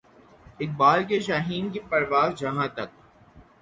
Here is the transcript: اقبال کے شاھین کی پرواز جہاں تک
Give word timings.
اقبال 0.59 1.03
کے 1.03 1.19
شاھین 1.19 1.69
کی 1.69 1.79
پرواز 1.89 2.39
جہاں 2.39 2.67
تک 2.67 2.89